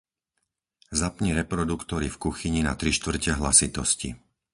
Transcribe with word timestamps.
Zapni 0.91 1.29
reproduktory 1.33 2.09
v 2.09 2.17
kuchyni 2.17 2.63
na 2.65 2.73
trištvrte 2.75 3.33
hlasitosti. 3.37 4.15